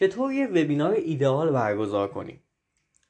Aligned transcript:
چطور 0.00 0.32
یه 0.32 0.46
وبینار 0.46 0.92
ایدئال 0.92 1.52
برگزار 1.52 2.08
کنیم؟ 2.08 2.40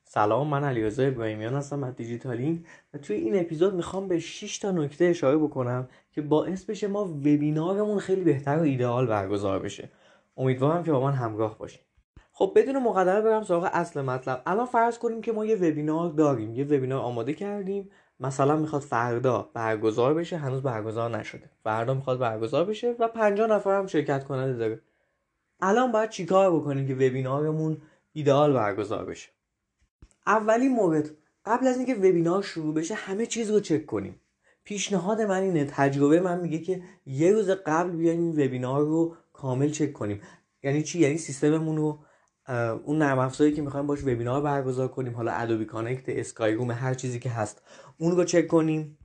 سلام 0.05 0.47
من 0.49 0.65
علیرضا 0.65 1.03
ابراهیمیان 1.03 1.55
هستم 1.55 1.85
از 1.85 1.97
دیجیتالینگ 1.97 2.67
و 2.95 2.99
توی 2.99 3.17
این 3.17 3.41
اپیزود 3.41 3.75
می‌خوام 3.75 4.09
به 4.09 4.19
6 4.19 4.59
تا 4.59 4.71
نکته 4.71 5.05
اشاره 5.05 5.39
بکنم 5.39 5.89
که 6.13 6.23
باعث 6.23 6.65
بشه 6.65 6.87
ما 6.87 7.05
وبینارمون 7.05 7.99
خیلی 7.99 8.25
بهتر 8.25 8.57
و 8.57 8.63
ایدئال 8.63 9.07
برگزار 9.07 9.59
بشه. 9.59 9.91
امیدوارم 10.37 10.83
که 10.83 10.93
با 10.93 11.01
من 11.01 11.13
همراه 11.13 11.59
باشین. 11.59 11.81
خب 12.33 12.53
بدون 12.57 12.83
مقدمه 12.83 13.21
برم 13.21 13.43
سراغ 13.43 13.71
اصل 13.73 14.01
مطلب. 14.01 14.43
الان 14.47 14.67
فرض 14.67 14.99
کنیم 14.99 15.21
که 15.21 15.33
ما 15.33 15.47
یه 15.47 15.57
وبینار 15.57 16.11
داریم 16.11 16.55
یه 16.55 16.65
وبینار 16.65 17.01
آماده 17.01 17.33
کردیم. 17.33 17.91
مثلا 18.21 18.57
می‌خواد 18.57 18.83
فردا 18.83 19.51
برگزار 19.55 20.15
بشه 20.15 20.37
هنوز 20.37 20.63
برگزار 20.63 21.19
نشده. 21.19 21.51
فردا 21.65 21.95
می‌خواد 21.95 22.19
برگزار 22.19 22.65
بشه 22.65 22.95
و 22.99 23.09
50 23.09 23.47
نفر 23.47 23.79
هم 23.79 23.87
شرکت 23.87 24.25
کننده 24.25 24.59
داره. 24.59 24.81
الان 25.63 25.93
باید 25.93 26.11
چیکار 26.11 26.57
بکنیم 26.57 26.87
که 26.89 26.95
وبینارمون 26.95 27.77
ایدئال 28.13 28.53
برگزار 28.53 29.05
بشه؟ 29.05 29.29
اولین 30.27 30.73
مورد 30.73 31.11
قبل 31.45 31.67
از 31.67 31.77
اینکه 31.77 31.95
وبینار 31.95 32.43
شروع 32.43 32.75
بشه 32.75 32.95
همه 32.95 33.27
چیز 33.27 33.51
رو 33.51 33.61
چک 33.61 33.87
کنیم. 33.87 34.21
پیشنهاد 34.65 35.21
من 35.21 35.41
اینه 35.41 35.65
تجربه 35.65 36.21
من 36.21 36.41
میگه 36.41 36.59
که 36.59 36.83
یه 37.07 37.33
روز 37.33 37.51
قبل 37.51 37.91
بیایم 37.91 38.21
این 38.21 38.33
وبینار 38.33 38.81
رو 38.81 39.17
کامل 39.33 39.71
چک 39.71 39.93
کنیم. 39.93 40.21
یعنی 40.63 40.83
چی؟ 40.83 40.99
یعنی 40.99 41.19
سیستممون 41.19 41.77
رو 41.77 41.99
اون 42.85 42.99
نرم 42.99 43.19
افزاری 43.19 43.53
که 43.53 43.63
می‌خوایم 43.63 43.87
باش 43.87 44.03
وبینار 44.03 44.43
برگزار 44.43 44.89
کنیم. 44.89 45.15
حالا 45.15 45.33
ادوبی 45.33 45.65
کانکت 45.65 46.09
اسکای 46.09 46.55
روم 46.55 46.71
هر 46.71 46.95
چیزی 46.95 47.19
که 47.19 47.31
هست 47.31 47.63
اون 47.99 48.17
رو 48.17 48.25
چک 48.25 48.47
کنیم. 48.47 48.99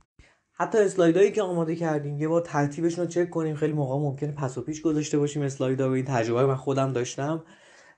حتی 0.58 0.78
اسلایدایی 0.78 1.32
که 1.32 1.42
آماده 1.42 1.76
کردیم 1.76 2.18
یه 2.18 2.28
بار 2.28 2.40
ترتیبشون 2.40 3.04
رو 3.04 3.10
چک 3.10 3.30
کنیم. 3.30 3.56
خیلی 3.56 3.72
موقع 3.72 3.94
ممکنه 3.94 4.32
پس 4.32 4.58
و 4.58 4.62
پیش 4.62 4.82
گذاشته 4.82 5.18
باشیم 5.18 5.42
اسلایدا 5.42 5.86
رو 5.86 5.92
این 5.92 6.04
تجربه 6.04 6.46
من 6.46 6.56
خودم 6.56 6.92
داشتم. 6.92 7.44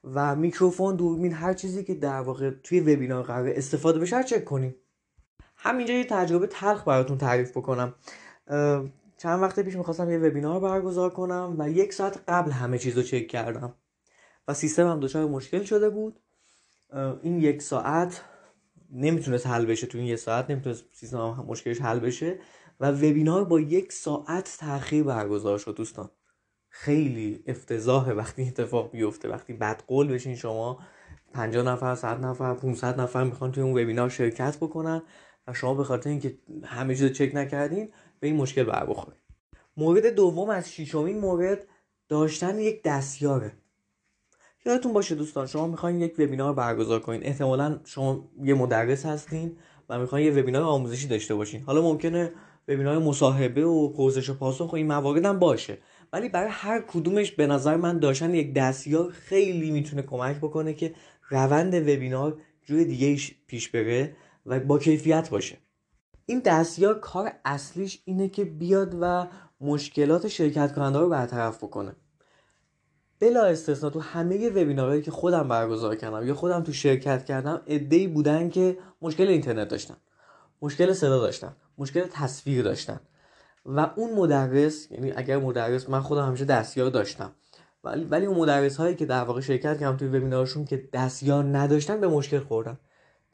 و 0.05 0.37
میکروفون 0.37 0.97
دوربین 0.97 1.33
هر 1.33 1.55
چیزی 1.55 1.85
که 1.85 1.95
در 1.95 2.21
واقع 2.21 2.51
توی 2.51 2.81
وبینار 2.81 3.23
قرار 3.23 3.49
استفاده 3.49 3.99
بشه 3.99 4.25
چک 4.25 4.45
کنیم. 4.45 4.75
همینجا 5.57 5.95
یه 5.95 6.05
تجربه 6.05 6.47
تلخ 6.47 6.89
براتون 6.89 7.19
تعریف 7.19 7.51
بکنم. 7.57 7.95
چند 9.17 9.43
وقت 9.43 9.61
پیش 9.61 9.77
می‌خواستم 9.77 10.11
یه 10.11 10.19
وبینار 10.19 10.61
برگزار 10.61 11.11
کنم 11.11 11.57
و 11.59 11.71
یک 11.71 11.93
ساعت 11.93 12.21
قبل 12.29 12.51
همه 12.51 12.79
چیز 12.79 12.97
رو 12.97 13.03
چک 13.03 13.29
کردم. 13.29 13.75
و 14.49 14.55
سیستم 14.55 14.89
هم 14.89 15.01
دچار 15.01 15.27
مشکل 15.27 15.63
شده 15.63 15.91
بود. 15.91 16.21
این 17.23 17.41
یک 17.41 17.63
ساعت 17.63 18.21
نمی‌تونست 18.93 19.47
حل 19.47 19.67
بشه 19.67 19.87
تو 19.87 19.99
این 19.99 20.07
یک 20.07 20.17
ساعت 20.17 20.51
نمی‌تونست 20.51 20.85
سیستم 20.93 21.45
مشکلش 21.49 21.81
حل 21.81 21.99
بشه 21.99 22.39
و 22.81 22.91
وبینار 22.93 23.45
با 23.45 23.61
یک 23.61 23.93
ساعت 23.93 24.57
تاخیر 24.61 25.03
برگزار 25.03 25.59
شد 25.59 25.75
دوستان. 25.75 26.11
خیلی 26.69 27.45
افتضاحه 27.47 28.13
وقتی 28.13 28.43
اتفاق 28.43 28.91
بیفته 28.91 29.29
وقتی 29.29 29.53
بد 29.53 29.83
قول 29.87 30.09
بشین 30.09 30.35
شما 30.35 30.79
50 31.33 31.67
نفر 31.67 31.95
100 31.95 32.21
نفر 32.21 32.55
500 32.55 33.01
نفر 33.01 33.25
می‌خوان 33.25 33.53
توی 33.53 33.63
اون 33.63 33.73
وبینار 33.73 34.09
شرکت 34.09 34.57
بکنن 34.57 35.03
و 35.47 35.55
شما 35.55 35.75
به 35.75 35.85
خاطر 35.85 36.11
اینکه 36.11 36.39
همه 36.65 36.95
چیز 36.95 37.13
چک 37.13 37.31
نکردین 37.35 37.93
به 38.21 38.27
این 38.27 38.37
مشکل 38.37 38.65
بر 38.65 38.87
بخورید 38.87 39.21
مورد 39.77 40.07
دوم 40.07 40.51
از 40.51 40.73
ششمین 40.73 41.19
مورد 41.19 41.67
داشتن 42.09 42.59
یک 42.59 42.83
دستیاره. 42.83 43.53
یادتون 44.67 44.93
باشه 44.93 45.15
دوستان 45.15 45.47
شما 45.47 45.67
می‌خواین 45.67 46.01
یک 46.01 46.15
وبینار 46.19 46.55
برگزار 46.55 47.01
کنین. 47.01 47.27
احتمالا 47.27 47.81
شما 47.85 48.31
یه 48.43 48.55
مدرس 48.55 49.07
هستین 49.07 49.57
و 49.89 49.99
می‌خواین 49.99 50.27
یه 50.27 50.43
وبینار 50.43 50.63
آموزشی 50.63 51.09
داشته 51.09 51.35
باشین. 51.35 51.63
حالا 51.63 51.83
ممکنه 51.83 52.33
وبینار 52.69 52.99
مصاحبه 52.99 53.65
و 53.65 53.89
پرسش 53.89 54.31
و 54.31 54.35
پاسخ 54.35 54.73
و 54.73 54.77
این 54.77 54.87
موارد 54.87 55.25
هم 55.25 55.39
باشه. 55.39 55.79
ولی 56.13 56.29
برای 56.29 56.49
هر 56.53 56.81
کدومش 56.81 57.33
به 57.33 57.47
نظر 57.47 57.77
من 57.77 57.99
داشتن 57.99 58.35
یک 58.35 58.55
دستیار 58.55 59.11
خیلی 59.11 59.71
می‌تونه 59.71 60.03
کمک 60.03 60.37
بکنه 60.37 60.75
که 60.75 60.95
روند 61.31 61.75
وبینار 61.75 62.41
جوی 62.63 62.85
دیگه 62.85 63.23
پیش 63.47 63.69
بره 63.69 64.17
و 64.47 64.61
با 64.61 64.79
کیفیت 64.79 65.31
باشه. 65.31 65.59
این 66.27 66.43
دستیار 66.45 67.01
کار 67.01 67.33
اصلیش 67.45 68.03
اینه 68.05 68.29
که 68.29 68.45
بیاد 68.45 68.97
و 69.01 69.27
مشکلات 69.61 70.29
شرکت 70.29 70.75
کننده 70.75 70.99
رو 70.99 71.09
برطرف 71.09 71.65
بکنه. 71.65 71.97
بلا 73.21 73.45
استثنا 73.45 73.91
تو 73.91 74.01
همه 74.01 74.49
وبینارهایی 74.49 75.03
که 75.03 75.11
خودم 75.11 75.49
برگزار 75.49 75.97
کردم 75.97 76.27
یا 76.27 76.35
خودم 76.35 76.63
تو 76.63 76.73
شرکت 76.73 77.25
کردم 77.25 77.61
ای 77.67 78.07
بودن 78.07 78.49
که 78.49 78.79
مشکل 79.03 79.29
اینترنت 79.29 79.69
داشتن 79.69 79.97
مشکل 80.63 80.93
صدا 80.93 81.19
داشتن 81.19 81.57
مشکل 81.79 82.05
تصویر 82.13 82.63
داشتن. 82.63 83.01
و 83.67 83.91
اون 83.97 84.15
مدرس 84.15 84.91
یعنی 84.91 85.13
اگر 85.17 85.39
مدرس 85.39 85.89
من 85.89 86.01
خودم 86.01 86.27
همیشه 86.27 86.45
دستیار 86.45 86.91
داشتم. 86.91 87.33
ولی 87.85 88.05
ولی 88.05 88.27
اون 88.27 88.39
مدرس 88.39 88.77
هایی 88.77 88.95
که 88.95 89.07
در 89.07 89.25
واقع 89.25 89.41
شرکت 89.41 89.81
کردم 89.81 89.97
توی 89.97 90.09
وبینارشون 90.09 90.65
که 90.65 90.89
دستیار 90.93 91.45
نداشتن 91.45 92.01
به 92.01 92.09
مشکل 92.09 92.39
خوردن. 92.39 92.79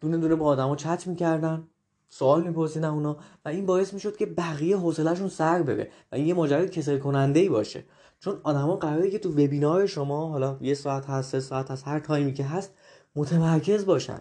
دونه 0.01 0.17
دونه 0.17 0.35
با 0.35 0.47
آدما 0.47 0.77
چت 0.77 1.07
می‌کردن 1.07 1.69
سوال 2.09 2.43
میپرسیدن 2.43 2.89
اونا 2.89 3.17
و 3.45 3.49
این 3.49 3.67
باعث 3.67 3.95
می‌شد 3.95 4.17
که 4.17 4.27
بقیه 4.27 4.77
حوصلهشون 4.77 5.29
سر 5.29 5.63
بره 5.63 5.91
و 6.13 6.17
این 6.17 6.27
یه 6.27 6.35
ماجرای 6.35 6.69
کسل 6.69 6.99
کننده 6.99 7.41
ای 7.41 7.49
باشه. 7.49 7.85
چون 8.25 8.41
آدما 8.43 8.77
قراره 8.77 9.11
که 9.11 9.19
تو 9.19 9.31
وبینار 9.31 9.87
شما 9.87 10.29
حالا 10.29 10.59
یه 10.61 10.75
ساعت 10.75 11.07
هست 11.07 11.31
سه 11.31 11.41
ساعت 11.41 11.71
هست 11.71 11.89
هر 11.89 11.99
تایمی 11.99 12.33
که 12.33 12.45
هست 12.45 12.75
متمرکز 13.17 13.87
باشن. 13.87 14.19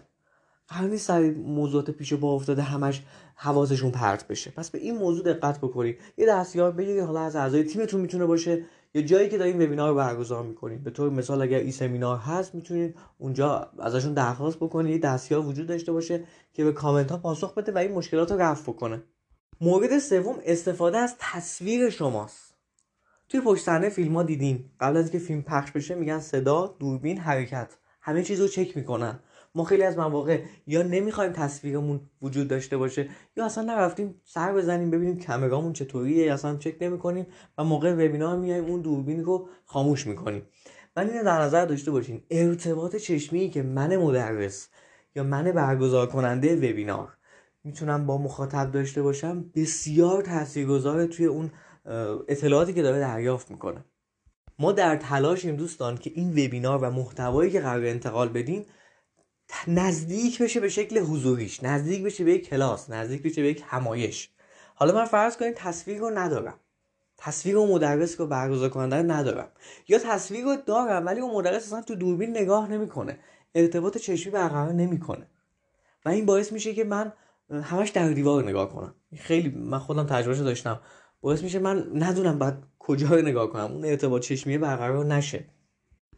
قرار 0.68 0.88
نیست 0.90 1.06
سر 1.06 1.30
موضوعات 1.30 1.90
پیش 1.90 2.12
با 2.12 2.32
افتاده 2.32 2.62
همش 2.62 3.02
حواسشون 3.34 3.90
پرت 3.90 4.28
بشه. 4.28 4.50
پس 4.50 4.70
به 4.70 4.78
این 4.78 4.98
موضوع 4.98 5.24
دقت 5.24 5.58
بکنید. 5.58 5.98
یه 6.16 6.26
دستیار 6.26 6.70
بگیرید 6.70 7.02
حالا 7.02 7.20
از 7.20 7.36
اعضای 7.36 7.64
تیمتون 7.64 8.00
می‌تونه 8.00 8.26
باشه 8.26 8.64
یه 8.94 9.02
جایی 9.02 9.28
که 9.28 9.38
دارین 9.38 9.62
وبینار 9.62 9.88
رو 9.88 9.94
برگزار 9.94 10.42
می‌کنید. 10.42 10.84
به 10.84 10.90
طور 10.90 11.10
مثال 11.10 11.42
اگر 11.42 11.58
این 11.58 11.72
سمینار 11.72 12.18
هست 12.18 12.54
می‌تونید 12.54 12.96
اونجا 13.18 13.70
ازشون 13.78 14.14
درخواست 14.14 14.56
بکنید. 14.56 14.92
یه 14.92 14.98
دستیار 14.98 15.46
وجود 15.46 15.66
داشته 15.66 15.92
باشه 15.92 16.24
که 16.52 16.64
به 16.64 16.72
کامنت 16.72 17.10
ها 17.10 17.16
پاسخ 17.16 17.54
بده 17.54 17.72
و 17.72 17.78
این 17.78 17.92
مشکلات 17.92 18.32
رو 18.32 18.38
رفع 18.38 18.72
بکنه. 18.72 19.02
مورد 19.60 19.98
سوم 19.98 20.36
استفاده 20.44 20.98
از 20.98 21.14
تصویر 21.18 21.90
شماست. 21.90 22.43
توی 23.28 23.40
پشت 23.40 23.64
صحنه 23.64 23.88
فیلم 23.88 24.16
ها 24.16 24.22
دیدین. 24.22 24.64
قبل 24.80 24.96
از 24.96 25.04
اینکه 25.04 25.18
فیلم 25.18 25.42
پخش 25.42 25.70
بشه 25.70 25.94
میگن 25.94 26.18
صدا 26.18 26.76
دوربین 26.78 27.18
حرکت. 27.18 27.76
همه 28.00 28.22
چیز 28.22 28.40
رو 28.40 28.48
چک 28.48 28.76
می‌کنن. 28.76 29.18
ما 29.54 29.64
خیلی 29.64 29.82
از 29.82 29.98
مواقع 29.98 30.42
یا 30.66 30.82
نمی‌خوایم 30.82 31.32
تصویرمون 31.32 32.00
وجود 32.22 32.48
داشته 32.48 32.76
باشه 32.76 33.08
یا 33.36 33.44
اصلا 33.44 33.64
نرفتیم 33.64 34.14
سر 34.24 34.52
بزنیم 34.52 34.90
ببینیم 34.90 35.20
کامرامون 35.20 35.72
چطوریه 35.72 36.32
اصلا 36.32 36.56
چک 36.56 36.76
نمی‌کنیم 36.80 37.26
و 37.58 37.64
موقع 37.64 37.92
وبینار 37.92 38.36
میایم 38.36 38.64
اون 38.64 38.80
دوربین 38.80 39.24
رو 39.24 39.48
خاموش 39.64 40.06
می‌کنیم. 40.06 40.42
ولی 40.96 41.10
اینو 41.10 41.24
در 41.24 41.40
نظر 41.40 41.66
داشته 41.66 41.90
باشین. 41.90 42.22
ارتباط 42.30 42.96
چشمی 42.96 43.50
که 43.50 43.62
من 43.62 43.96
مدرس 43.96 44.68
یا 45.14 45.22
من 45.22 45.52
برگزار 45.52 46.06
کننده 46.06 46.56
وبینار 46.56 47.08
می‌تونم 47.64 48.06
با 48.06 48.18
مخاطب 48.18 48.70
داشته 48.70 49.02
باشم 49.02 49.50
بسیار 49.54 50.22
تاثیرگذاره 50.22 51.06
توی 51.06 51.26
اون 51.26 51.50
اطلاعاتی 52.28 52.72
که 52.72 52.82
داره 52.82 53.00
دریافت 53.00 53.50
می‌کنه. 53.50 53.84
ما 54.58 54.72
در 54.72 54.96
تلاشیم 54.96 55.56
دوستان 55.56 55.96
که 55.96 56.12
این 56.14 56.30
وبینار 56.30 56.78
و 56.78 56.90
محتوایی 56.90 57.50
که 57.50 57.60
قرار 57.60 57.84
انتقال 57.84 58.28
بدیم 58.28 58.66
نزدیک 59.68 60.42
بشه 60.42 60.60
به 60.60 60.68
شکل 60.68 60.98
حضوریش 60.98 61.62
نزدیک 61.62 62.02
بشه 62.02 62.24
به 62.24 62.32
یک 62.32 62.48
کلاس 62.48 62.90
نزدیک 62.90 63.22
بشه 63.22 63.42
به 63.42 63.48
یک 63.48 63.62
همایش. 63.66 64.30
حالا 64.74 64.94
من 64.94 65.04
فرض 65.04 65.36
کنید 65.36 65.54
تصویر 65.54 65.98
رو 65.98 66.10
ندارم. 66.10 66.60
تصویر 67.16 67.56
و 67.56 67.66
مدرس 67.66 68.20
رو 68.20 68.26
برگزار 68.26 68.68
کننده 68.68 68.96
ندارم. 68.96 69.48
یا 69.88 69.98
تصویر 69.98 70.44
رو 70.44 70.56
دارم 70.66 71.06
ولی 71.06 71.20
اون 71.20 71.34
مدرس 71.34 71.66
اصلا 71.66 71.82
تو 71.82 71.94
دوربین 71.94 72.30
نگاه 72.30 72.70
نمی‌کنه. 72.70 73.18
ارتباط 73.54 73.98
چشمی 73.98 74.32
برقرار 74.32 74.72
نمی‌کنه. 74.72 75.26
و 76.04 76.08
این 76.08 76.26
باعث 76.26 76.52
میشه 76.52 76.74
که 76.74 76.84
من 76.84 77.12
همش 77.50 77.90
در 77.90 78.08
دیوار 78.08 78.44
نگاه 78.44 78.72
کنم. 78.72 78.94
خیلی 79.16 79.48
من 79.48 79.78
خودم 79.78 80.06
تجربه 80.06 80.36
داشتم. 80.36 80.80
باعث 81.24 81.42
میشه 81.42 81.58
من 81.58 81.90
ندونم 81.94 82.38
بعد 82.38 82.62
کجا 82.78 83.08
نگاه 83.08 83.50
کنم. 83.50 83.72
اون 83.72 83.84
ارتباط 83.84 84.22
چشمی 84.22 84.58
برقرار 84.58 85.04
نشه. 85.04 85.44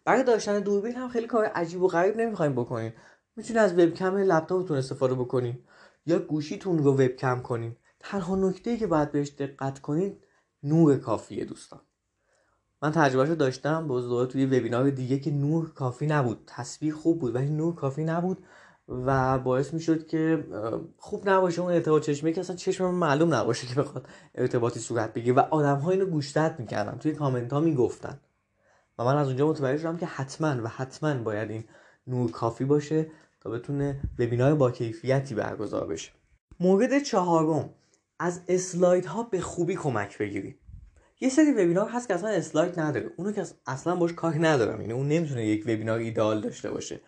برای 0.04 0.24
داشتن 0.24 0.60
دوربین 0.60 0.92
هم 0.92 1.08
خیلی 1.08 1.26
کار 1.26 1.44
عجیب 1.44 1.82
و 1.82 1.88
غریب 1.88 2.16
نمی‌خوایم 2.16 2.53
بکنین 2.53 2.92
می‌تونید 3.36 3.62
از 3.62 3.72
وبکم 3.72 4.16
لپتاپتون 4.16 4.76
استفاده 4.76 5.14
بکنین 5.14 5.58
یا 6.06 6.18
گوشیتون 6.18 6.78
رو 6.78 6.92
وبکم 6.92 7.41
کنین 7.41 7.76
تنها 8.00 8.36
نکته 8.36 8.76
که 8.76 8.86
باید 8.86 9.12
بهش 9.12 9.28
دقت 9.28 9.78
کنین 9.78 10.16
نور 10.62 10.97
کافیه 10.97 11.44
دوستان. 11.44 11.80
من 12.82 12.92
تجربهشو 12.92 13.34
داشتم 13.34 13.88
با 13.88 14.26
توی 14.26 14.47
وبینار 14.47 14.91
دیگه 14.91 15.18
که 15.18 15.30
نور 15.30 15.70
کافی 15.70 16.06
نبود. 16.06 16.38
تصویر 16.47 16.94
خوب 16.94 17.18
بود 17.18 17.34
ولی 17.34 17.50
نور 17.50 17.74
کافی 17.74 18.04
نبود. 18.04 18.38
و 18.88 19.38
باعث 19.38 19.74
می‌شد 19.74 20.06
که 20.06 20.44
خوب 20.98 21.28
نباشه 21.28 21.62
اون 21.62 21.72
ارتباط 21.72 22.03
چشمی 22.03 22.33
که 22.33 22.41
اصلا 22.41 22.56
چشم 22.56 22.94
معلوم 22.94 23.34
نباشه 23.34 23.66
که 23.66 23.74
بخواد 23.74 24.09
ارتباطی 24.34 24.80
صورت 24.80 25.15
بگیره. 25.15 25.36
و 25.36 25.41
آدم 25.41 25.77
ها 25.77 25.91
اینو 25.91 26.06
گوشتت 26.06 26.54
می‌کردن 26.59 26.98
توی 26.98 27.12
کامنت 27.12 27.53
ها 27.53 27.60
می‌گفتن. 27.60 28.21
و 28.98 29.04
من 29.04 29.16
از 29.16 29.27
اونجا 29.27 29.48
متوجه 29.48 29.78
شدم 29.78 29.97
که 29.97 30.06
حتما 30.06 30.62
و 30.65 30.68
حتما 30.68 31.15
باید 31.15 31.50
این 31.50 31.65
نور 32.06 32.30
کافی 32.30 32.65
باشه 32.65 33.06
تا 33.41 33.50
بتونه 33.50 34.00
وبینار 34.18 34.54
با 34.54 34.71
کیفیتی 34.71 35.34
برگزار 35.34 35.86
بشه. 35.86 36.10
مورد 36.60 37.03
چهارم 37.03 37.71
از 38.18 38.41
اسلاید 38.48 39.06
ها 39.06 39.22
به 39.22 39.41
خوبی 39.41 39.74
کمک 39.77 40.18
بگیرید. 40.18 40.59
یه 41.21 41.28
سری 41.28 41.53
وبینار 41.53 41.88
هست 41.88 42.09
که 42.09 42.15
اصلا 42.15 42.28
اسلاید 42.28 42.80
نداره. 42.80 43.10
اونو 43.16 43.33
که 43.33 43.44
اصلا 43.66 43.97
باش 43.97 44.12
کاری 44.12 44.38
ندارم. 44.38 44.80
یعنی 44.80 44.92
اون 44.92 45.09
نمی‌تونه 45.09 45.47
یک 45.47 45.62
وبینار 45.62 45.98
ایدئال 45.98 46.41
داشته 46.41 46.71
باشه. 46.71 47.00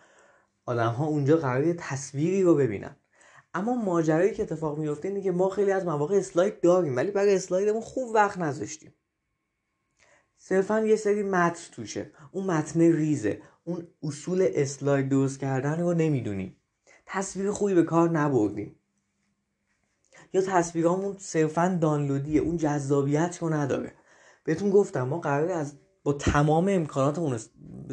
آدم 0.69 0.91
ها 0.91 1.05
اونجا 1.05 1.37
قرار 1.37 1.73
تصویری 1.73 2.43
رو 2.43 2.55
ببینن. 2.55 2.95
اما 3.53 3.75
ماجرایی 3.75 4.33
که 4.33 4.43
اتفاق 4.43 4.77
میفته 4.77 5.07
اینه 5.07 5.21
که 5.21 5.31
ما 5.31 5.49
خیلی 5.49 5.71
از 5.71 5.85
مواقع 5.85 6.17
اسلاید 6.17 6.61
داریم 6.61 6.95
ولی 6.95 7.11
برای 7.11 7.35
اسلایدمون 7.35 7.81
خوب 7.81 8.15
وقت 8.15 8.37
نذاشتیم. 8.37 8.93
صرفا 10.37 10.79
یه 10.79 10.95
سری 10.95 11.23
متن 11.23 11.73
توشه. 11.73 12.11
اون 12.31 12.45
متن 12.45 12.81
ریزه. 12.81 13.41
اون 13.63 13.87
اصول 14.03 14.47
اسلاید 14.53 15.09
درست 15.09 15.39
کردن 15.39 15.79
رو 15.79 15.93
نمی‌دونیم. 15.93 16.55
تصویر 17.05 17.51
خوبی 17.51 17.73
به 17.73 17.83
کار 17.83 18.09
نبردیم. 18.09 18.75
یا 20.33 20.41
تصویرامون 20.41 21.15
صرفا 21.19 21.77
دانلودیه. 21.81 22.41
اون 22.41 22.57
جذابیت 22.57 23.37
رو 23.41 23.49
نداره. 23.49 23.93
بهتون 24.43 24.69
گفتم 24.69 25.03
ما 25.03 25.19
قراره 25.19 25.53
از 25.53 25.73
با 26.03 26.13
تمام 26.13 26.67
امکاناتمون 26.69 27.39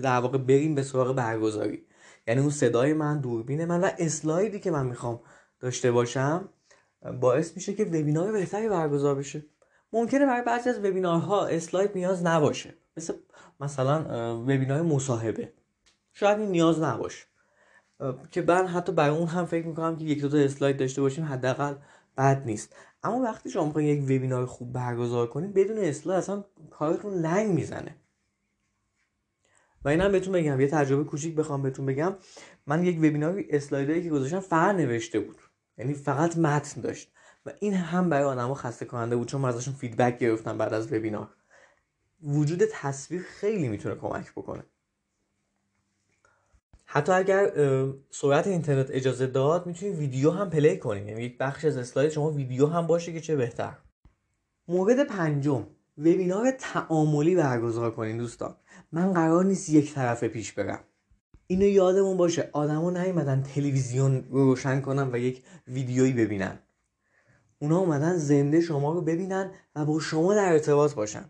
در 0.02 0.20
واقع 0.20 0.38
بریم 0.38 0.74
به 0.74 0.82
سراغ 0.82 1.14
برگزاری. 1.16 1.86
یعنی 2.26 2.40
اون 2.40 2.50
صدای 2.50 2.92
من 2.92 3.20
دوربین 3.20 3.64
من 3.64 3.80
و 3.80 3.90
اسلایدی 3.98 4.60
که 4.60 4.70
من 4.70 4.86
می‌خوام 4.86 5.20
داشته 5.60 5.92
باشم 5.92 6.48
باعث 7.20 7.56
میشه 7.56 7.74
که 7.74 7.84
وبینار 7.84 8.32
بهتری 8.32 8.68
برگزار 8.68 9.14
بشه. 9.14 9.44
ممکنه 9.92 10.26
برای 10.26 10.42
بعضی 10.42 10.70
از 10.70 10.78
وبینارها 10.78 11.46
اسلاید 11.46 11.90
نیاز 11.94 12.26
نباشه. 12.26 12.74
مثل 12.96 13.14
مثلا 13.60 14.38
وبینار 14.42 14.82
مصاحبه. 14.82 15.52
شاید 16.12 16.38
این 16.38 16.50
نیاز 16.50 16.80
نباشه. 16.80 17.26
که 18.30 18.42
من 18.42 18.66
حتی 18.66 18.92
برای 18.92 19.16
اون 19.16 19.28
هم 19.28 19.46
فکر 19.46 19.66
می‌کنم 19.66 19.96
که 19.96 20.04
یک 20.04 20.20
دو 20.20 20.28
تا 20.28 20.38
اسلاید 20.38 20.76
داشته 20.76 21.00
باشیم 21.00 21.24
حداقل 21.24 21.74
بد 22.18 22.42
نیست. 22.46 22.76
اما 23.02 23.20
وقتی 23.20 23.50
شما 23.50 23.64
می‌خواین 23.64 23.88
یک 23.88 24.04
وبینار 24.04 24.46
خوب 24.46 24.72
برگزار 24.72 25.26
کنید 25.26 25.54
بدون 25.54 25.78
اسلاید 25.78 26.18
اصلا 26.18 26.44
کارتون 26.70 27.14
لنگ 27.14 27.50
می‌زنه. 27.50 27.96
و 29.86 29.88
اینم 29.88 30.12
بهتون 30.12 30.32
بگم 30.32 30.60
یه 30.60 30.68
تجربه 30.68 31.04
کوچیک 31.04 31.34
بخوام 31.34 31.62
بهتون 31.62 31.86
بگم. 31.86 32.14
من 32.66 32.84
یک 32.84 32.98
وبینار 32.98 33.42
اسلایدایی 33.50 34.02
که 34.02 34.10
گذاشتم 34.10 34.40
فقط 34.40 34.74
نوشته 34.74 35.20
بود. 35.20 35.36
یعنی 35.78 35.94
فقط 35.94 36.38
متن 36.38 36.80
داشت. 36.80 37.12
و 37.46 37.52
این 37.60 37.74
هم 37.74 38.10
برای 38.10 38.24
آدما 38.24 38.54
خسته 38.54 38.84
کننده 38.84 39.16
بود 39.16 39.28
چون 39.28 39.40
من 39.40 39.48
ازشون 39.48 39.74
فیدبک 39.74 40.18
گرفتم 40.18 40.58
بعد 40.58 40.74
از 40.74 40.92
وبینار. 40.92 41.28
وجود 42.22 42.62
تصویر 42.72 43.22
خیلی 43.22 43.68
می‌تونه 43.68 43.94
کمک 43.94 44.32
بکنه. 44.32 44.62
حتی 46.84 47.12
اگر 47.12 47.52
سرعت 48.10 48.46
اینترنت 48.46 48.90
اجازه 48.90 49.26
داد 49.26 49.66
می‌تونید 49.66 49.98
ویدیو 49.98 50.30
هم 50.30 50.50
پلی 50.50 50.78
کنید. 50.78 51.08
یعنی 51.08 51.22
یک 51.22 51.38
بخش 51.38 51.64
از 51.64 51.76
اسلاید 51.76 52.10
شما 52.10 52.30
ویدیو 52.30 52.66
هم 52.66 52.86
باشه 52.86 53.12
که 53.12 53.20
چه 53.20 53.36
بهتر. 53.36 53.76
مورد 54.68 55.04
پنجم. 55.04 55.66
وبینار 55.98 56.50
تعاملی 56.50 57.34
برگزار 57.34 57.90
کنین 57.90 58.18
دوستان. 58.18 58.56
من 58.92 59.12
قرار 59.12 59.44
نیست 59.44 59.68
یک 59.68 59.94
طرفه 59.94 60.28
پیش 60.28 60.52
برم. 60.52 60.80
اینو 61.46 61.66
یادمون 61.66 62.16
باشه 62.16 62.50
آدما 62.52 62.90
نیومدن 62.90 63.42
تلویزیون 63.42 64.24
رو 64.30 64.44
روشن 64.44 64.80
کنن 64.80 65.10
و 65.12 65.16
یک 65.16 65.44
ویدیویی 65.68 66.12
ببینن. 66.12 66.58
اونا 67.58 67.78
اومدن 67.78 68.16
زنده 68.16 68.60
شما 68.60 68.92
رو 68.92 69.00
ببینن 69.00 69.50
و 69.76 69.84
با 69.84 70.00
شما 70.00 70.34
در 70.34 70.52
ارتباط 70.52 70.94
باشن. 70.94 71.24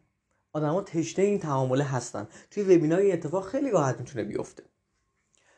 آدما 0.53 0.83
تشنه 0.83 1.25
این 1.25 1.39
تعامله 1.39 1.85
هستن. 1.85 2.29
توی 2.51 2.63
وبینار 2.63 2.99
این 2.99 3.13
اتفاق 3.13 3.49
خیلی 3.49 3.71
راحت 3.71 3.99
می‌تونه 4.01 4.25
بیفته. 4.25 4.63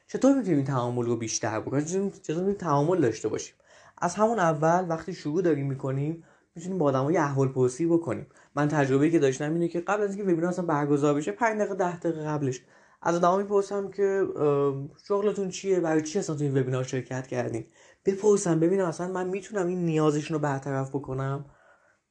چطور 0.06 0.38
می‌تونیم 0.38 0.64
تعامل 0.64 1.06
رو 1.06 1.16
بیشتر 1.16 1.60
بکنیم؟ 1.60 1.84
چطور 1.84 2.36
می‌تونیم 2.36 2.54
تعامل 2.54 3.00
داشته 3.00 3.28
باشیم؟ 3.28 3.54
از 3.98 4.14
همون 4.14 4.38
اول 4.38 4.86
وقتی 4.88 5.14
شروع 5.14 5.42
داریم 5.42 5.66
می‌کنیم 5.66 6.24
می‌تونیم 6.58 6.78
با 6.78 6.86
آدمای 6.86 7.16
احوال 7.16 7.48
پرسی 7.48 7.86
بکنیم. 7.86 8.26
من 8.54 8.68
تجربه 8.68 9.10
که 9.10 9.18
داشتم 9.18 9.52
اینه 9.52 9.68
که 9.68 9.80
قبل 9.80 10.02
از 10.02 10.16
اینکه 10.16 10.32
وبینار 10.32 10.50
اصلا 10.50 10.64
برگزار 10.64 11.14
بشه 11.14 11.32
5 11.32 11.58
دقیقه 11.60 11.74
10 11.74 11.98
دقیقه 11.98 12.24
قبلش 12.24 12.60
از 13.02 13.14
آدما 13.14 13.36
می‌پرسم 13.36 13.90
که 13.90 14.26
شغلتون 15.08 15.48
چیه؟ 15.48 15.80
برای 15.80 16.02
چی 16.02 16.18
اصلا 16.18 16.36
تو 16.36 16.44
این 16.44 16.58
وبینار 16.58 16.84
شرکت 16.84 17.26
کردین؟ 17.26 17.66
بپرسم 18.04 18.60
ببینم 18.60 18.84
اصلا 18.84 19.08
من 19.08 19.28
می‌تونم 19.28 19.66
این 19.66 19.84
نیازشون 19.84 20.34
رو 20.34 20.40
برطرف 20.40 20.88
بکنم؟ 20.88 21.44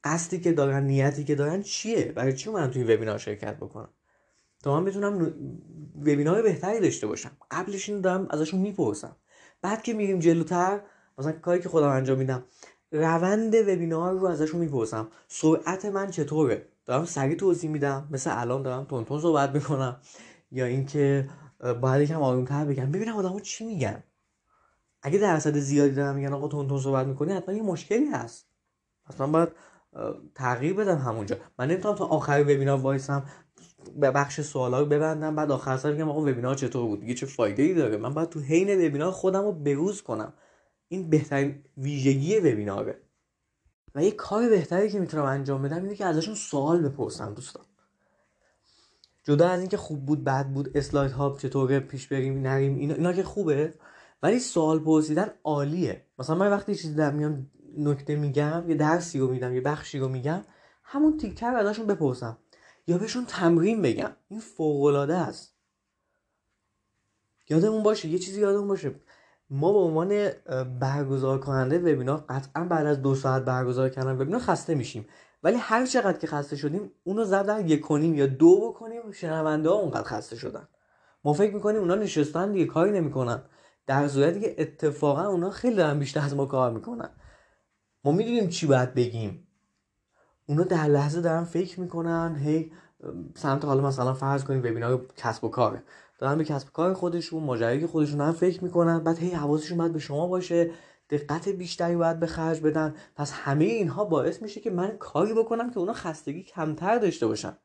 قصدی 0.04 0.40
که 0.40 0.52
دارن 0.52 0.84
نیتی 0.84 1.24
که 1.24 1.36
دارن 1.36 1.62
چیه؟ 1.62 2.12
برای 2.16 2.34
چی 2.34 2.50
من 2.50 2.72
تو 2.72 2.80
این 2.80 2.94
وبینار 2.94 3.18
شرکت 3.18 3.58
بکنم؟ 3.58 3.90
تا 4.64 4.80
من 4.80 4.86
بتونم 4.86 5.34
وبینار 6.02 6.42
بهتری 6.42 6.80
داشته 6.80 7.08
باشم. 7.08 7.32
قبلش 7.52 7.90
اینو 7.90 8.02
دارم 8.02 8.28
ازشون 8.30 8.60
می‌پرسم. 8.60 9.16
بعد 9.62 9.82
که 9.82 9.94
میریم 9.94 10.20
جلوتر 10.20 10.82
مثلا 11.18 11.32
کاری 11.32 11.62
که 11.62 11.70
خودم 11.70 11.88
انجام 11.88 12.18
میدم 12.18 12.44
روند 12.92 13.56
وبینار 13.56 14.14
رو 14.14 14.26
ازشون 14.26 14.60
می‌پرسم. 14.60 15.08
سرعت 15.28 15.86
من 15.86 16.10
چطوره؟ 16.12 16.68
دارم 16.86 17.06
سریع 17.06 17.36
توضیح 17.36 17.70
میدم. 17.70 18.08
مثل 18.12 18.32
الان 18.34 18.62
دارم 18.62 18.84
تون 18.84 19.20
صحبت 19.20 19.50
می‌کنم. 19.50 19.98
یا 20.52 20.66
اینکه 20.66 21.30
باید 21.82 22.02
یکم 22.02 22.22
آرومتر 22.22 22.66
بگم. 22.66 22.92
ببینم 22.92 23.16
آدمو 23.16 23.40
چی 23.40 23.66
میگن. 23.66 24.04
اگه 25.02 25.20
درصد 25.20 25.58
زیادی 25.58 25.96
دارم 25.96 26.16
میگن 26.16 26.34
آقا 26.34 26.48
تون 26.48 26.68
تون 26.68 26.80
صحبت 26.80 27.08
می‌کنی 27.08 27.34
حتما 27.34 27.56
یه 27.56 27.64
مشکلی 27.64 28.06
هست. 28.06 28.48
اصلا 29.10 29.28
باید 29.28 29.50
تغییر 30.36 30.74
بدم 30.74 30.98
همونجا. 30.98 31.36
من 31.60 31.68
نمی‌تونم 31.68 31.96
تا 31.96 32.06
آخر 32.06 32.42
وبینار 32.42 32.80
وایسم 32.80 33.24
به 33.96 34.12
بخش 34.12 34.42
سوالا 34.42 34.80
رو 34.80 34.86
ببندم 34.86 35.36
بعد 35.36 35.52
آخر 35.52 35.78
سر 35.78 35.92
بگم 35.92 36.10
آقا 36.10 36.22
وبینار 36.22 36.56
چطور 36.56 36.86
بود؟ 36.86 37.00
دیگه 37.00 37.14
چه 37.14 37.26
فایده 37.26 37.64
ای 37.64 37.74
داره؟ 37.74 37.98
من 37.98 38.14
باید 38.14 38.30
تو 38.30 38.40
حین 38.40 38.88
وبینار 38.88 39.12
خودم 39.12 39.44
رو 39.44 39.52
بروز 39.52 40.02
کنم. 40.02 40.34
این 40.88 41.10
بهترین 41.10 41.64
ویژگی 41.78 42.40
وبیناره. 42.40 43.02
و 43.96 44.04
یه 44.04 44.12
کار 44.12 44.50
بهتری 44.50 44.90
که 44.90 45.00
می‌تونم 45.00 45.24
انجام 45.24 45.62
بدم 45.62 45.84
اینه 45.84 45.96
که 45.96 46.06
ازشون 46.06 46.36
سوال 46.36 46.90
بپرسم 46.90 47.34
دوستان. 47.34 47.66
جدا 49.24 49.50
از 49.50 49.60
اینکه 49.60 49.78
خوب 49.78 50.06
بود 50.06 50.24
بد 50.24 50.48
بود 50.48 50.78
اسلاید 50.78 51.12
ها 51.12 51.38
چطوره 51.40 51.80
پیش 51.80 52.08
بریم 52.08 52.42
نریم 52.42 52.76
اینا, 52.76 52.94
اینا 52.94 53.14
که 53.14 53.24
خوبه 53.24 53.74
ولی 54.24 54.40
سوال 54.40 54.80
پرسیدن 54.80 55.30
عالیه. 55.44 56.06
مثلا 56.20 56.36
من 56.36 56.52
وقتی 56.52 56.76
چیزی 56.76 56.96
در 56.96 57.12
میام 57.12 57.52
نکته 57.78 58.16
میگم 58.16 58.64
یه 58.68 58.76
درسی 58.76 59.20
رو 59.20 59.28
میدم 59.28 59.56
یه 59.56 59.62
بخشی 59.62 60.00
رو 60.00 60.08
میگم 60.08 60.42
همون 60.84 61.18
تیکه 61.18 61.48
رو 61.48 61.58
ازشون 61.58 61.88
بپرسم. 61.88 62.38
یا 62.88 62.98
بهشون 62.98 63.26
تمرین 63.26 63.82
بگم. 63.82 64.12
این 64.30 64.40
فوق 64.40 64.84
العاده 64.84 65.16
است. 65.16 65.54
یادمون 67.50 67.84
باشه 67.84 68.08
یه 68.08 68.20
چیزی 68.20 68.42
یادمون 68.42 68.68
باشه. 68.68 68.96
ما 69.50 69.74
به 69.74 69.80
عنوان 69.80 70.30
برگزار 70.80 71.40
کننده 71.40 71.80
وبینار 71.80 72.24
قطعا 72.30 72.64
بعد 72.64 72.86
از 72.86 73.02
دو 73.02 73.16
ساعت 73.16 73.46
برگزار 73.46 73.90
کردن 73.90 74.16
وبینار 74.16 74.40
خسته 74.40 74.76
میشیم. 74.76 75.06
ولی 75.44 75.56
هر 75.56 75.86
چقدر 75.86 76.18
که 76.18 76.28
خسته 76.28 76.56
شدیم 76.56 76.92
اونو 77.04 77.24
زدن 77.24 77.68
یک 77.68 77.82
کنیم 77.82 78.16
یا 78.16 78.28
دو 78.28 78.70
بکنیم 78.70 79.12
شنونده 79.12 79.70
ها 79.70 79.76
اونقدر 79.76 80.04
خسته 80.04 80.36
شدن. 80.36 80.68
ما 81.24 81.34
فکر 81.34 81.54
می‌کنیم 81.54 81.80
اونا 81.80 81.96
نشستن 81.96 82.52
دیگه 82.52 82.66
کاری 82.66 82.92
نمی‌کنن. 82.92 83.42
در 83.88 84.08
صورتی 84.08 84.40
که 84.40 84.56
اتفاقا 84.58 85.24
اونا 85.24 85.50
خیلی 85.50 85.76
دارن 85.76 86.00
بیشتر 86.00 86.20
از 86.20 86.36
ما 86.36 86.46
کار 86.46 86.72
می‌کنن. 86.72 87.10
ما 88.04 88.12
می‌دونیم 88.12 88.48
چی 88.48 88.68
باید 88.68 88.94
بگیم. 88.94 89.48
اونا 90.46 90.64
در 90.64 90.88
لحظه 90.88 91.22
دارن 91.22 91.44
فکر 91.44 91.80
می‌کنن 91.80 92.36
هی 92.36 92.72
سمت 93.36 93.66
حالا 93.66 93.88
مثلا 93.88 94.14
فرض 94.14 94.44
کنیم 94.44 94.60
وبینار 94.60 95.06
کسب 95.18 95.44
و 95.44 95.50
کاره. 95.50 95.84
دارن 96.18 96.38
به 96.38 96.44
کسب 96.44 96.72
کار 96.72 96.94
خودشون 96.94 97.44
ماجرایی 97.44 97.80
که 97.80 97.88
خودشون 97.88 98.22
هم 98.22 98.32
فکر 98.32 98.64
می‌کنن 98.64 99.00
بعد 99.00 99.18
هی 99.18 99.30
حواسشون 99.30 99.78
باید 99.78 99.94
به 99.94 100.00
شما 100.00 100.28
باشه 100.28 100.72
دقت 101.10 101.50
بیشتری 101.50 101.96
باید 101.96 102.20
به 102.20 102.28
خرج 102.28 102.62
بدن. 102.62 102.96
پس 103.16 103.32
همه 103.32 103.66
اینها 103.66 104.06
باعث 104.06 104.42
میشه 104.42 104.62
که 104.62 104.70
من 104.70 104.98
کاری 104.98 105.34
بکنم 105.34 105.70
که 105.70 105.80
اونا 105.80 105.94
خستگی 105.94 106.44
کمتر 106.44 107.00
داشته 107.00 107.28
باشن. 107.28 107.58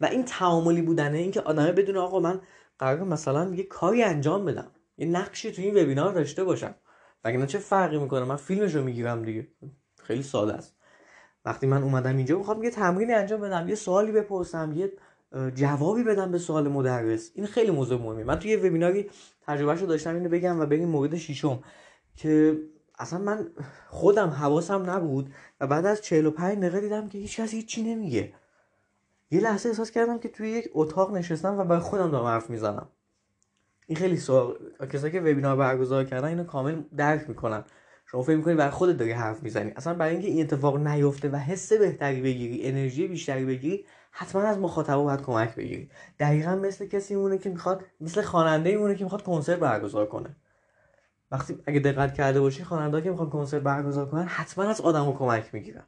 و 0.00 0.06
این 0.06 0.24
تعاملی 0.24 0.82
بودنه 0.82 1.18
اینکه 1.18 1.40
آدمه 1.40 1.72
بدون 1.72 1.96
آقا 1.96 2.20
من 2.20 2.40
قرار 2.78 3.04
مثلا 3.04 3.54
یه 3.54 3.64
کاری 3.64 4.02
انجام 4.02 4.44
بدم. 4.44 4.70
یه 4.98 5.06
نقشی 5.06 5.52
تو 5.52 5.62
این 5.62 5.82
وبینار 5.82 6.12
داشته 6.12 6.44
باشم. 6.44 6.74
وگرنه 7.24 7.46
چه 7.46 7.58
فرقی 7.58 7.98
می‌کنه؟ 7.98 8.24
من 8.24 8.36
فیلمش 8.36 8.74
رو 8.74 8.84
می‌گیرم 8.84 9.22
دیگه. 9.24 9.48
خیلی 10.02 10.22
ساده 10.22 10.52
است. 10.52 10.76
وقتی 11.44 11.66
من 11.66 11.82
اومدم 11.82 12.16
اینجا 12.16 12.38
می‌خوام 12.38 12.62
یه 12.62 12.70
تمرینی 12.70 13.12
انجام 13.12 13.40
بدم 13.40 13.68
یه 13.68 13.74
سوالی 13.74 14.12
بپرسم 14.12 14.72
یه 14.76 14.92
جوابی 15.54 16.02
بدم 16.02 16.30
به 16.30 16.38
سوال 16.38 16.68
مدرس. 16.68 17.30
این 17.34 17.46
خیلی 17.46 17.70
موضوع 17.70 18.00
مهمه 18.00 18.24
من 18.24 18.38
توی 18.38 18.56
وبیناری 18.56 19.10
تجربهشو 19.46 19.86
داشتم 19.86 20.14
اینو 20.14 20.28
بگم 20.28 20.60
و 20.60 20.66
بریم 20.66 20.88
مورد 20.88 21.16
ششم 21.16 21.62
که 22.16 22.58
اصلا 22.98 23.18
من 23.18 23.50
خودم 23.88 24.28
حواسم 24.28 24.90
نبود 24.90 25.32
و 25.60 25.66
بعد 25.66 25.86
از 25.86 26.02
45 26.02 26.58
دقیقه 26.58 26.80
دیدم 26.80 27.08
که 27.08 27.18
هیچ 27.18 27.40
کسی 27.40 27.56
هیچی 27.56 27.82
نمیگه. 27.82 28.32
یه 29.30 29.40
لحظه 29.40 29.68
احساس 29.68 29.90
کردم 29.90 30.18
که 30.18 30.28
توی 30.28 30.50
یک 30.50 30.68
اتاق 30.72 31.16
نشستم 31.16 31.58
و 31.58 31.64
برای 31.64 31.80
خودم 31.80 32.10
دارم 32.10 32.26
حرف 32.26 32.50
می‌زنم. 32.50 32.88
این 33.86 33.98
خیلی 33.98 34.16
سوال 34.16 34.58
کسایی 34.92 35.12
که 35.12 35.20
وبینار 35.20 35.56
برگزار 35.56 36.04
کردن 36.04 36.28
اینو 36.28 36.44
کامل 36.44 36.82
درک 36.96 37.28
می‌کنن. 37.28 37.64
شما 38.06 38.22
فکر 38.22 38.36
می‌کنی 38.36 38.54
برای 38.54 38.70
خودت 38.70 38.96
داری 38.96 39.12
حرف 39.12 39.42
می‌زنی؟ 39.42 39.72
اصلا 39.76 39.94
برای 39.94 40.12
اینکه 40.12 40.28
این 40.28 40.40
اتفاق 40.40 40.76
نیفته 40.76 41.28
و 41.28 41.36
حس 41.36 41.72
بهتری 41.72 42.20
بگیری 42.20 42.68
انرژی 42.68 43.08
بیشتری 43.08 43.44
بگیری 43.44 43.84
حتما 44.10 44.42
از 44.42 44.58
مخاطب 44.58 44.96
باید 44.96 45.22
کمک 45.22 45.54
بگیری. 45.54 45.90
دقیقا 46.18 46.54
مثل 46.54 46.86
کسی 46.86 47.16
مونه 47.16 47.38
که 47.38 47.50
می‌خواد 47.50 47.84
مثل 48.00 48.22
خواننده 48.22 48.76
مونه 48.76 48.94
که 48.94 49.04
می‌خواد 49.04 49.22
کنسرت 49.22 49.58
برگزار 49.58 50.06
کنه. 50.06 50.36
وقتی 51.30 51.58
اگه 51.66 51.80
دقت 51.80 52.14
کرده 52.14 52.40
باشی 52.40 52.64
خواننده 52.64 53.02
که 53.02 53.10
می‌خوان 53.10 53.30
کنسرت 53.30 53.62
برگزار 53.62 54.06
کنن 54.06 54.26
حتما 54.26 54.64
از 54.64 54.80
آدمو 54.80 55.12
کمک 55.12 55.54
می‌گیرن. 55.54 55.84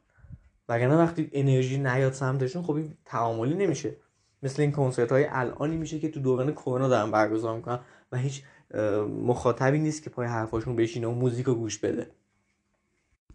وگرنه 0.69 0.95
وقتی 0.97 1.29
انرژی 1.33 1.77
نیاد 1.77 2.13
سمتشون 2.13 2.63
خب 2.63 2.75
این 2.75 2.97
تعاملی 3.05 3.55
نمیشه. 3.55 3.95
مثل 4.43 4.61
این 4.61 4.71
کنسرت 4.71 5.11
های 5.11 5.25
الانی 5.29 5.77
میشه 5.77 5.99
که 5.99 6.09
تو 6.09 6.19
دوران 6.19 6.51
کرونا 6.51 6.87
دارن 6.87 7.11
برگزار 7.11 7.55
می‌کنن 7.55 7.79
و 8.11 8.17
هیچ 8.17 8.43
مخاطبی 9.23 9.79
نیست 9.79 10.03
که 10.03 10.09
پای 10.09 10.27
حرفاشون 10.27 10.75
بشینه 10.75 11.07
و 11.07 11.11
موزیک 11.11 11.45
رو 11.45 11.55
گوش 11.55 11.77
بده. 11.77 12.07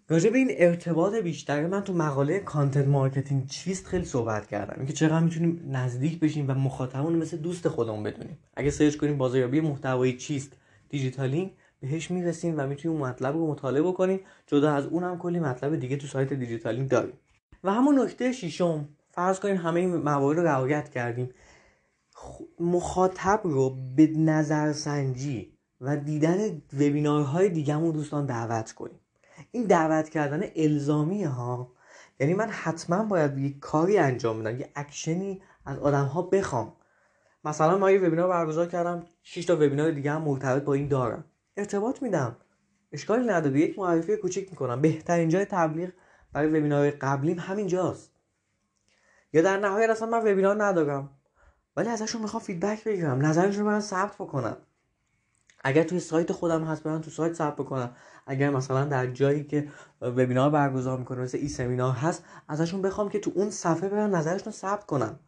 راجع 0.08 0.30
به 0.30 0.38
این 0.38 0.48
ارتباط 0.50 1.14
بیشتر 1.14 1.66
من 1.66 1.80
تو 1.80 1.94
مقاله 1.94 2.38
کانتنت 2.38 2.86
مارکتینگ 2.86 3.46
چیست 3.46 3.86
خیلی 3.86 4.04
صحبت 4.04 4.46
کردم. 4.46 4.74
اینکه 4.76 4.92
چقدر 4.92 5.20
می‌تونیم 5.20 5.68
نزدیک 5.70 6.20
بشیم 6.20 6.50
و 6.50 6.54
مخاطبمون 6.54 7.14
مثل 7.14 7.36
دوست 7.36 7.68
خودمون 7.68 8.02
بدونیم. 8.02 8.38
اگه 8.56 8.70
سرچ 8.70 8.96
کنیم 8.96 9.18
بازاریابی 9.18 9.60
محتوایی 9.60 10.16
چیست 10.16 10.52
دیجیتالینگ 10.88 11.50
بهش 11.80 12.10
می‌رسیم 12.10 12.54
و 12.58 12.66
می‌تونیم 12.66 12.98
مطلب 12.98 13.34
رو 13.34 13.50
مطالعه 13.50 13.82
بکنیم. 13.82 14.20
جدا 14.46 14.72
از 14.72 14.86
اون 14.86 15.04
هم 15.04 15.18
کلی 15.18 15.40
مطلب 15.40 15.76
دیگه 15.76 15.96
تو 15.96 16.06
سایت 16.06 16.32
دیجیتالینگ 16.32 16.88
داریم. 16.88 17.14
و 17.64 17.72
همون 17.72 17.98
نکته 17.98 18.32
ششم 18.32 18.88
فرض 19.10 19.40
کنیم 19.40 19.56
همه 19.56 19.80
این 19.80 19.96
موارد 19.96 20.38
رو 20.38 20.44
رعایت 20.44 20.88
کردیم. 20.88 21.30
مخاطب 22.60 23.40
رو 23.44 23.76
به 23.96 24.06
نظرسنجی 24.06 25.58
و 25.80 25.96
دیدن 25.96 26.62
وبینارهای 26.72 27.48
دیگهمون 27.48 27.90
دوستان 27.90 28.26
دعوت 28.26 28.72
کنیم. 28.72 29.00
این 29.50 29.64
دعوت 29.64 30.08
کردن 30.08 30.42
الزامی 30.56 31.24
ها 31.24 31.72
یعنی 32.20 32.34
من 32.34 32.48
حتما 32.48 33.04
باید 33.04 33.38
یک 33.38 33.58
کاری 33.58 33.98
انجام 33.98 34.40
بدم 34.40 34.60
یه 34.60 34.70
اکشنی 34.76 35.42
از 35.66 35.78
آدم 35.78 36.04
ها 36.04 36.22
بخوام. 36.22 36.72
مثلا 37.44 37.78
ما 37.78 37.90
یه 37.90 37.98
وبینار 37.98 38.28
برگزار 38.28 38.66
کردم 38.66 39.06
6 39.22 39.44
تا 39.44 39.56
وبینار 39.56 39.90
دیگه 39.90 40.12
هم 40.12 40.22
مرتبط 40.22 40.62
با 40.62 40.74
این 40.74 40.88
دارم 40.88 41.24
ارتباط 41.56 42.02
میدم. 42.02 42.36
اشکالی 42.92 43.26
نداره. 43.26 43.60
یک 43.60 43.78
معرفی 43.78 44.16
کوچیک 44.16 44.50
می‌کنم. 44.50 44.80
بهترین 44.80 45.28
جای 45.28 45.44
تبلیغ 45.44 45.90
برای 46.32 46.48
وبینار 46.48 46.90
قبلیم 46.90 47.38
همینجاست. 47.38 48.10
یا 49.32 49.42
در 49.42 49.56
نهایت 49.56 49.90
اصلا 49.90 50.08
من 50.08 50.32
وبینار 50.32 50.64
ندارم. 50.64 51.10
ولی 51.76 51.88
ازشون 51.88 52.22
می‌خوام 52.22 52.42
فیدبک 52.42 52.84
بگیرم. 52.84 53.26
نظرشون 53.26 53.64
رو 53.64 53.70
من 53.70 53.80
ثبت 53.80 54.14
بکنم. 54.14 54.56
اگر 55.64 55.82
توی 55.82 56.00
سایت 56.00 56.32
خودم 56.32 56.64
هست 56.64 56.82
برم 56.82 57.00
تو 57.00 57.10
سایت 57.10 57.32
ثبت 57.32 57.56
بکنم. 57.56 57.96
اگر 58.26 58.50
مثلا 58.50 58.84
در 58.84 59.06
جایی 59.06 59.44
که 59.44 59.68
وبینار 60.00 60.50
برگزار 60.50 60.98
می‌کنه 60.98 61.20
مثل 61.20 61.38
ای 61.38 61.48
سمینار 61.48 61.92
هست 61.92 62.24
ازشون 62.48 62.82
بخوام 62.82 63.08
که 63.08 63.18
تو 63.18 63.32
اون 63.34 63.50
صفحه 63.50 63.88
برن 63.88 64.14
نظرشون 64.14 64.44
رو 64.44 64.52
ثبت 64.52 64.86
کنن. 64.86 65.18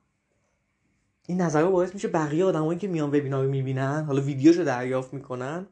این 1.27 1.41
نظر 1.41 1.65
باعث 1.65 1.95
میشه 1.95 2.09
بقیه 2.09 2.45
آدمایی 2.45 2.79
که 2.79 2.89
میان 2.89 3.09
وبینار 3.09 3.45
رو 3.45 3.51
می‌بینن 3.51 4.05
حالا 4.05 4.23
ویدیوشو 4.23 4.65
دریافت 4.65 5.15
می‌کنن 5.15 5.67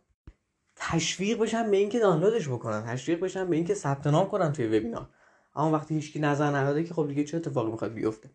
تشویق 0.76 1.38
بشن 1.38 1.70
به 1.70 1.76
اینکه 1.76 1.98
دانلودش 1.98 2.48
بکنن 2.48 2.84
تشویق 2.86 3.20
بشن 3.20 3.50
به 3.50 3.56
اینکه 3.56 3.74
ثبت 3.74 4.06
نام 4.06 4.28
کنن 4.28 4.52
توی 4.52 4.66
وبینار. 4.66 5.08
اما 5.54 5.70
وقتی 5.70 5.94
هیچکی 5.94 6.20
نظر 6.20 6.56
نداده 6.56 6.84
که 6.84 6.94
خب 6.94 7.08
دیگه 7.08 7.24
چه 7.24 7.36
اتفاقی 7.36 7.70
می‌خواد 7.70 7.92
بیفته؟ 7.92 8.30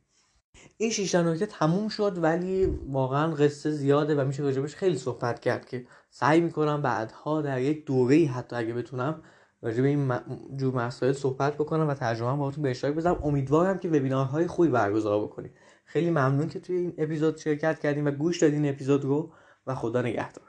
این 0.78 0.92
شیش 0.92 1.16
نکته 1.16 1.46
تموم 1.46 1.90
شد 1.90 2.18
ولی 2.24 2.66
واقعا 2.90 3.32
قصه 3.32 3.72
زیاده 3.72 4.16
و 4.16 4.26
میشه 4.26 4.44
راجبش 4.44 4.76
خیلی 4.76 4.98
صحبت 4.98 5.40
کرد 5.40 5.66
که 5.66 5.86
سعی 6.10 6.42
می‌کنم 6.42 6.82
بعدها 6.82 7.42
در 7.42 7.62
یک 7.62 7.86
دوره 7.86 8.26
حتی 8.26 8.56
اگه 8.56 8.74
بتونم 8.74 9.22
راجب 9.62 9.84
این 9.84 10.14
جور 10.56 10.76
مسائل 10.76 11.14
صحبت 11.14 11.54
بکنم 11.54 11.88
و 11.88 11.94
ترجمه 11.94 12.38
باهاتون 12.38 12.64
به 12.64 12.70
اشتراک 12.70 12.96
بذارم. 12.96 13.24
امیدوارم 13.24 13.78
که 13.78 13.88
وبینارهای 13.88 14.48
خوبی 14.48 14.70
برگزار 14.70 15.24
بکنید. 15.24 15.52
خیلی 15.86 16.10
ممنون 16.10 16.50
که 16.50 16.60
توی 16.60 16.76
این 16.76 16.94
اپیزود 16.98 17.38
شرکت 17.38 17.80
کردیم 17.80 18.06
و 18.06 18.12
گوش 18.12 18.42
دادین 18.42 18.70
اپیزود 18.70 19.04
رو 19.04 19.32
و 19.68 19.76
خدا 19.76 20.02
نگهدار. 20.02 20.49